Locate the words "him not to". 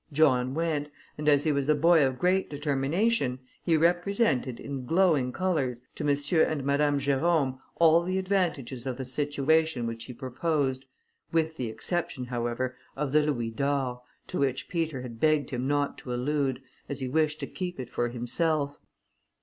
15.51-16.11